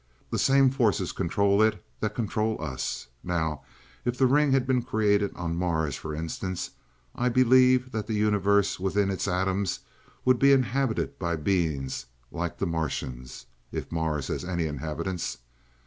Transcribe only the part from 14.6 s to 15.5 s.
inhabitants.